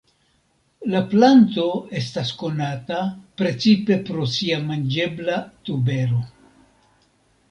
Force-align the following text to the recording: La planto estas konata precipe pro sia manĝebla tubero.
La 0.93 1.01
planto 1.09 1.65
estas 1.99 2.31
konata 2.39 3.01
precipe 3.41 3.97
pro 4.07 4.25
sia 4.37 4.59
manĝebla 4.71 5.37
tubero. 5.69 6.23